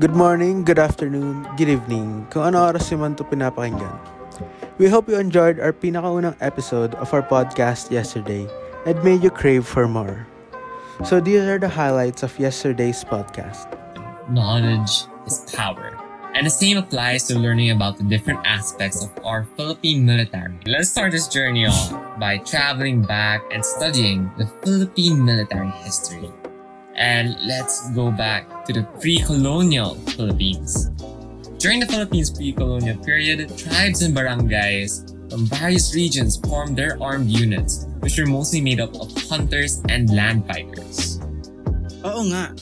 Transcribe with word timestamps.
Good 0.00 0.16
morning, 0.16 0.64
good 0.64 0.80
afternoon, 0.80 1.44
good 1.60 1.68
evening, 1.68 2.24
kung 2.32 2.48
ano 2.48 2.72
oras 2.72 2.88
yung 2.88 3.04
man 3.04 3.12
ito 3.12 3.20
pinapakinggan. 3.20 3.92
We 4.80 4.88
hope 4.88 5.12
you 5.12 5.20
enjoyed 5.20 5.60
our 5.60 5.76
pinakaunang 5.76 6.40
episode 6.40 6.96
of 6.96 7.12
our 7.12 7.20
podcast 7.20 7.92
yesterday 7.92 8.48
and 8.88 8.96
made 9.04 9.20
you 9.20 9.28
crave 9.28 9.68
for 9.68 9.84
more. 9.84 10.24
So 11.04 11.20
these 11.20 11.44
are 11.44 11.60
the 11.60 11.68
highlights 11.68 12.24
of 12.24 12.32
yesterday's 12.40 13.04
podcast. 13.04 13.68
Knowledge 14.32 15.04
is 15.28 15.44
power. 15.52 15.92
And 16.32 16.48
the 16.48 16.54
same 16.56 16.80
applies 16.80 17.28
to 17.28 17.36
learning 17.36 17.68
about 17.68 18.00
the 18.00 18.06
different 18.08 18.40
aspects 18.48 19.04
of 19.04 19.12
our 19.20 19.44
Philippine 19.60 20.08
military. 20.08 20.56
Let's 20.64 20.88
start 20.88 21.12
this 21.12 21.28
journey 21.28 21.68
off 21.68 21.92
by 22.16 22.40
traveling 22.48 23.04
back 23.04 23.44
and 23.52 23.60
studying 23.60 24.32
the 24.40 24.48
Philippine 24.64 25.20
military 25.20 25.68
history. 25.84 26.32
And 26.96 27.36
let's 27.46 27.90
go 27.92 28.10
back 28.10 28.64
to 28.66 28.72
the 28.72 28.84
pre-colonial 29.00 29.94
Philippines. 30.16 30.90
During 31.58 31.80
the 31.80 31.86
Philippines 31.86 32.30
pre-colonial 32.30 32.96
period, 33.04 33.44
tribes 33.56 34.02
and 34.02 34.16
barangays 34.16 35.04
from 35.30 35.46
various 35.46 35.94
regions 35.94 36.36
formed 36.40 36.76
their 36.76 36.96
armed 37.02 37.30
units, 37.30 37.86
which 38.00 38.18
were 38.18 38.26
mostly 38.26 38.60
made 38.60 38.80
up 38.80 38.96
of 38.96 39.12
hunters 39.28 39.80
and 39.88 40.10
land 40.10 40.48
fighters. 40.48 41.20
Oo 42.04 42.24
nga. 42.32 42.56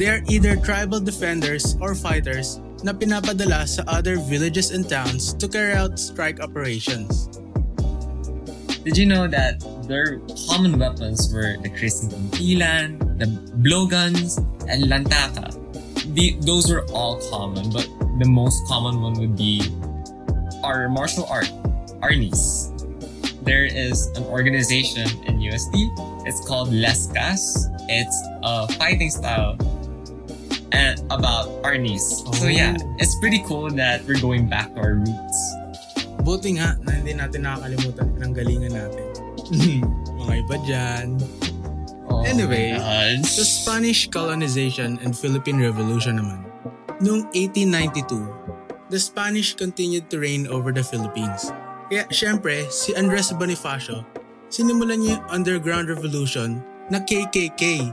They 0.00 0.08
are 0.08 0.24
either 0.32 0.56
tribal 0.56 1.00
defenders 1.00 1.76
or 1.84 1.92
fighters 1.92 2.56
na 2.80 2.96
pinapadala 2.96 3.68
sa 3.68 3.84
other 3.84 4.16
villages 4.16 4.72
and 4.72 4.88
towns 4.88 5.36
to 5.36 5.44
carry 5.44 5.76
out 5.76 6.00
strike 6.00 6.40
operations. 6.40 7.28
Did 8.80 8.96
you 8.96 9.04
know 9.04 9.28
that 9.28 9.60
their 9.84 10.24
common 10.48 10.80
weapons 10.80 11.28
were 11.28 11.60
the 11.60 11.68
Chrysanthemum, 11.68 12.32
the 13.20 13.28
blowguns, 13.60 14.40
and 14.68 14.88
lantaka? 14.88 15.52
The, 16.14 16.34
those 16.40 16.72
were 16.72 16.88
all 16.90 17.20
common, 17.30 17.70
but 17.70 17.86
the 18.18 18.26
most 18.26 18.66
common 18.66 19.00
one 19.00 19.14
would 19.20 19.36
be 19.36 19.62
our 20.64 20.88
martial 20.88 21.24
art, 21.30 21.52
Arnis. 22.02 22.72
There 23.44 23.64
is 23.64 24.08
an 24.16 24.24
organization 24.24 25.08
in 25.26 25.38
USD. 25.38 26.26
It's 26.26 26.44
called 26.46 26.68
Lescas. 26.68 27.68
It's 27.88 28.16
a 28.42 28.68
fighting 28.74 29.10
style 29.10 29.56
and 30.72 31.00
about 31.10 31.48
Arnis. 31.62 32.24
So 32.36 32.46
oh. 32.46 32.48
yeah, 32.48 32.76
it's 32.98 33.14
pretty 33.18 33.42
cool 33.46 33.70
that 33.70 34.04
we're 34.04 34.20
going 34.20 34.48
back 34.48 34.74
to 34.74 34.80
our 34.80 34.94
roots. 34.94 35.38
Buti 36.20 36.60
nga 36.60 36.76
na 36.84 37.00
hindi 37.00 37.16
natin 37.16 37.48
nakakalimutan 37.48 38.08
ng 38.20 38.30
galingan 38.36 38.72
natin. 38.76 39.06
Mga 40.20 40.34
iba 40.46 40.56
dyan. 40.68 41.06
Oh 42.10 42.26
Anyway. 42.26 42.74
Sa 43.22 43.42
Spanish 43.42 44.10
colonization 44.10 44.98
and 45.00 45.14
Philippine 45.14 45.62
Revolution 45.62 46.18
naman, 46.18 46.42
noong 46.98 47.30
1892, 47.32 48.90
the 48.90 48.98
Spanish 48.98 49.54
continued 49.54 50.10
to 50.10 50.18
reign 50.18 50.50
over 50.50 50.74
the 50.74 50.82
Philippines. 50.82 51.48
Kaya 51.86 52.06
syempre, 52.10 52.66
si 52.70 52.94
Andres 52.94 53.30
Bonifacio, 53.32 54.02
sinimulan 54.46 55.02
niya 55.02 55.18
yung 55.18 55.26
underground 55.30 55.86
revolution 55.90 56.62
na 56.90 56.98
KKK, 56.98 57.90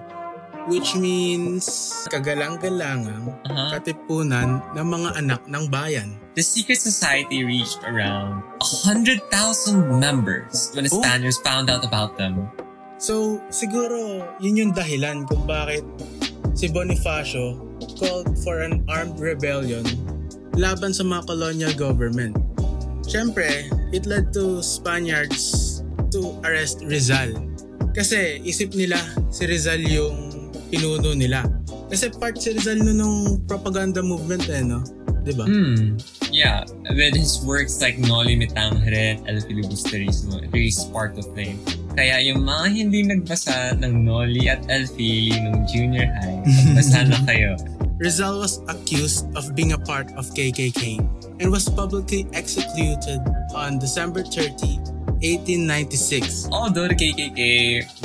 which 0.68 0.98
means 0.98 1.66
kagalang-galangang 2.10 3.32
Uh-huh. 3.48 3.70
katipunan 3.72 4.60
ng 4.74 4.86
mga 4.86 5.10
anak 5.18 5.42
ng 5.46 5.66
bayan. 5.70 6.18
The 6.34 6.46
secret 6.46 6.78
society 6.78 7.42
reached 7.42 7.82
around 7.86 8.44
100,000 8.62 9.24
members 9.98 10.70
when 10.74 10.86
the 10.86 10.94
Oh. 10.94 11.02
Spaniards 11.02 11.40
found 11.42 11.70
out 11.70 11.82
about 11.82 12.18
them. 12.18 12.50
So, 12.98 13.38
siguro, 13.54 14.26
yun 14.42 14.58
yung 14.58 14.72
dahilan 14.74 15.30
kung 15.30 15.46
bakit 15.46 15.86
si 16.58 16.66
Bonifacio 16.66 17.62
called 18.02 18.34
for 18.42 18.66
an 18.66 18.82
armed 18.90 19.22
rebellion 19.22 19.86
laban 20.58 20.90
sa 20.90 21.06
mga 21.06 21.30
colonial 21.30 21.74
government. 21.78 22.34
Siyempre, 23.06 23.70
it 23.94 24.10
led 24.10 24.34
to 24.34 24.66
Spaniards 24.66 25.80
to 26.10 26.34
arrest 26.42 26.82
Rizal. 26.90 27.38
Kasi 27.94 28.42
isip 28.42 28.74
nila 28.74 28.98
si 29.30 29.46
Rizal 29.46 29.86
yung 29.86 30.50
pinuno 30.74 31.14
nila. 31.14 31.46
Kasi 31.94 32.10
part 32.18 32.42
si 32.42 32.58
Rizal 32.58 32.82
nun 32.82 32.98
nung 32.98 33.20
propaganda 33.46 34.02
movement 34.02 34.50
eh, 34.50 34.66
no? 34.66 34.82
Diba? 35.22 35.46
Hmm. 35.46 36.02
Yeah, 36.38 36.70
with 36.94 37.18
his 37.18 37.42
works 37.42 37.82
like 37.82 37.98
Noli 37.98 38.36
Me 38.36 38.46
Tangere, 38.46 39.18
El 39.26 39.42
Filibusterismo, 39.42 40.38
it 40.44 40.54
really 40.54 40.70
sparked 40.70 41.16
the 41.18 41.26
flame. 41.34 41.58
Kaya 41.98 42.22
yung 42.22 42.46
mga 42.46 42.78
hindi 42.78 43.02
nagbasa 43.10 43.74
ng 43.82 44.06
Noli 44.06 44.46
at 44.46 44.62
El 44.70 44.86
Fili 44.86 45.34
nung 45.34 45.66
junior 45.66 46.06
high, 46.22 46.38
magbasa 46.46 47.10
na 47.10 47.18
kayo. 47.26 47.58
Rizal 47.98 48.38
was 48.38 48.62
accused 48.70 49.26
of 49.34 49.50
being 49.58 49.74
a 49.74 49.82
part 49.82 50.14
of 50.14 50.30
KKK 50.38 51.02
and 51.42 51.50
was 51.50 51.66
publicly 51.66 52.30
executed 52.38 53.18
on 53.58 53.82
December 53.82 54.22
30, 54.22 54.78
1896. 55.26 56.54
Although 56.54 56.86
the 56.86 56.94
KKK 56.94 57.42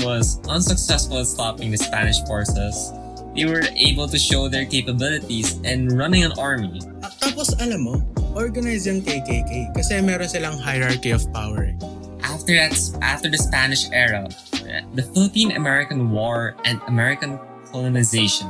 was 0.09 0.41
unsuccessful 0.48 1.21
in 1.21 1.28
stopping 1.28 1.69
the 1.69 1.76
Spanish 1.76 2.25
forces, 2.25 2.97
they 3.37 3.44
were 3.44 3.69
able 3.76 4.09
to 4.09 4.16
show 4.16 4.48
their 4.48 4.65
capabilities 4.65 5.60
in 5.69 5.92
running 5.92 6.25
an 6.25 6.32
army. 6.41 6.81
At 7.04 7.12
tapos 7.21 7.53
alam 7.60 7.84
mo, 7.84 8.00
organized 8.34 8.88
yung 8.88 9.04
KKK 9.04 9.76
kasi 9.76 10.00
meron 10.00 10.28
silang 10.28 10.56
hierarchy 10.56 11.12
of 11.12 11.25
power. 11.32 11.72
After 12.22 12.56
that, 12.56 12.75
after 13.04 13.28
the 13.28 13.38
Spanish 13.38 13.91
era, 13.93 14.25
the 14.94 15.04
Philippine-American 15.12 16.10
War 16.10 16.56
and 16.65 16.81
American 16.88 17.38
colonization. 17.69 18.48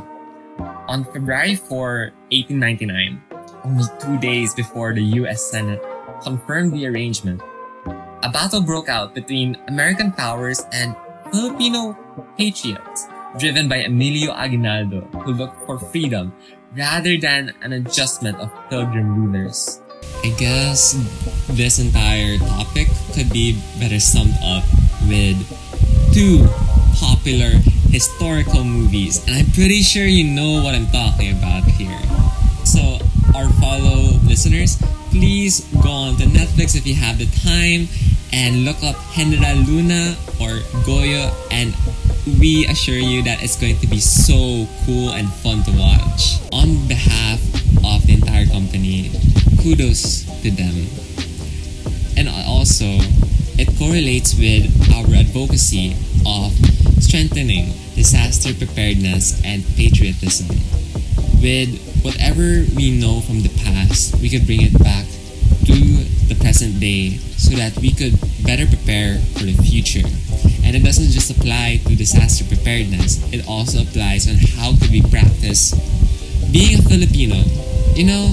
On 0.87 1.03
February 1.11 1.57
4, 1.57 2.13
1899, 2.31 3.23
only 3.65 3.87
two 3.99 4.17
days 4.19 4.55
before 4.55 4.95
the 4.95 5.03
U.S. 5.25 5.43
Senate 5.51 5.83
confirmed 6.23 6.73
the 6.73 6.87
arrangement, 6.87 7.43
a 8.23 8.31
battle 8.31 8.63
broke 8.63 8.89
out 8.89 9.15
between 9.15 9.59
American 9.67 10.13
powers 10.13 10.63
and 10.71 10.95
Filipino 11.33 11.97
patriots, 12.37 13.09
driven 13.39 13.67
by 13.69 13.83
Emilio 13.83 14.33
Aguinaldo, 14.33 15.01
who 15.25 15.33
looked 15.33 15.59
for 15.67 15.79
freedom 15.79 16.33
rather 16.77 17.17
than 17.17 17.53
an 17.63 17.73
adjustment 17.73 18.39
of 18.39 18.51
pilgrim 18.69 19.15
rulers. 19.15 19.81
I 20.25 20.31
guess 20.39 20.95
this 21.49 21.79
entire 21.79 22.39
topic 22.39 22.89
could 23.15 23.31
be 23.33 23.61
better 23.79 23.99
summed 23.99 24.35
up 24.45 24.65
with 25.09 25.37
two 26.15 26.47
popular 26.95 27.51
historical 27.91 28.65
movies, 28.65 29.25
and 29.27 29.37
I'm 29.37 29.51
pretty 29.53 29.83
sure 29.83 30.05
you 30.05 30.25
know 30.25 30.63
what 30.63 30.75
I'm 30.75 30.87
talking 30.89 31.37
about 31.37 31.65
here. 31.65 31.99
So, 32.65 32.99
our 33.35 33.51
follow 33.61 34.17
listeners, 34.25 34.81
please 35.11 35.67
go 35.83 35.91
on 35.91 36.17
to 36.17 36.25
Netflix 36.25 36.77
if 36.77 36.87
you 36.87 36.95
have 36.95 37.19
the 37.19 37.27
time 37.43 37.89
and 38.33 38.65
look 38.65 38.83
up 38.83 38.97
Heneral 39.13 39.67
Luna 39.67 40.17
or 40.41 40.65
Goyo, 40.85 41.31
and 41.51 41.75
we 42.41 42.67
assure 42.67 42.99
you 42.99 43.23
that 43.25 43.43
it's 43.43 43.57
going 43.57 43.79
to 43.79 43.87
be 43.87 44.01
so 44.01 44.67
cool 44.85 45.11
and 45.13 45.31
fun 45.33 45.63
to 45.65 45.73
watch. 45.79 46.41
On 46.53 46.87
behalf 46.89 47.41
of 47.85 48.07
the 48.07 48.15
entire 48.15 48.47
company, 48.47 49.11
kudos 49.63 50.25
to 50.43 50.51
them. 50.51 50.87
And 52.17 52.29
also, 52.29 52.87
it 53.59 53.69
correlates 53.79 54.35
with 54.39 54.71
our 54.95 55.07
advocacy 55.15 55.97
of 56.27 56.53
strengthening 57.03 57.73
disaster 57.95 58.55
preparedness 58.55 59.43
and 59.45 59.65
patriotism. 59.77 60.49
With 61.43 61.77
whatever 62.03 62.65
we 62.77 62.99
know 62.99 63.21
from 63.21 63.43
the 63.43 63.53
past, 63.65 64.21
we 64.21 64.29
could 64.29 64.47
bring 64.47 64.63
it 64.63 64.79
back 64.79 65.07
the 66.33 66.41
present 66.41 66.81
day 66.81 67.21
so 67.37 67.53
that 67.57 67.77
we 67.79 67.93
could 67.93 68.17
better 68.45 68.65
prepare 68.65 69.19
for 69.37 69.45
the 69.45 69.53
future. 69.61 70.07
And 70.65 70.75
it 70.75 70.81
doesn't 70.81 71.13
just 71.13 71.31
apply 71.31 71.81
to 71.85 71.97
disaster 71.97 72.45
preparedness, 72.45 73.21
it 73.33 73.45
also 73.47 73.83
applies 73.83 74.29
on 74.29 74.37
how 74.57 74.73
could 74.81 74.91
we 74.91 75.03
practice 75.13 75.77
being 76.51 76.79
a 76.79 76.83
Filipino. 76.83 77.37
You 77.93 78.05
know, 78.09 78.25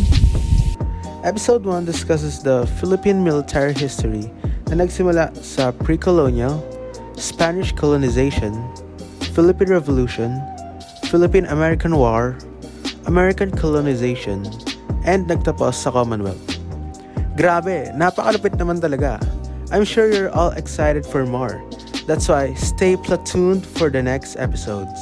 Episode 1.23 1.65
1 1.65 1.83
discusses 1.83 2.41
the 2.41 2.63
Philippine 2.79 3.23
military 3.23 3.73
history 3.73 4.31
na 4.71 4.79
nagsimula 4.79 5.35
sa 5.43 5.75
pre-colonial, 5.75 6.63
Spanish 7.19 7.75
colonization, 7.75 8.55
Philippine 9.35 9.75
Revolution, 9.75 10.39
Philippine-American 11.11 11.99
War, 11.99 12.39
American 13.11 13.51
colonization, 13.51 14.47
and 15.03 15.27
nagtapos 15.27 15.75
sa 15.75 15.91
Commonwealth. 15.91 16.58
Grabe, 17.39 17.95
napakalupit 17.95 18.59
naman 18.59 18.83
talaga. 18.83 19.15
I'm 19.71 19.87
sure 19.87 20.11
you're 20.11 20.27
all 20.35 20.51
excited 20.59 21.07
for 21.07 21.23
more. 21.23 21.63
That's 22.03 22.27
why 22.27 22.51
stay 22.59 22.99
platooned 22.99 23.63
for 23.63 23.87
the 23.87 24.03
next 24.03 24.35
episodes. 24.35 24.99